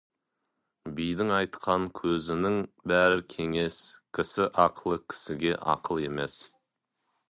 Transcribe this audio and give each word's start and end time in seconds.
Бидің 0.99 1.33
айтқан 1.39 1.85
сөзінің 1.99 2.59
бәрі 2.93 3.21
кеңес, 3.37 3.79
кісі 4.19 4.49
ақылы 4.69 5.03
кісіге 5.13 5.57
ақыл 5.79 6.07
емес. 6.13 6.45